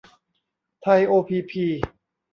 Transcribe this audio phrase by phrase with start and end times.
[0.81, 1.65] ไทย โอ พี พี